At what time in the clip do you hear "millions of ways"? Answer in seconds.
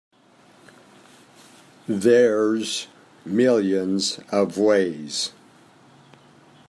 3.23-5.31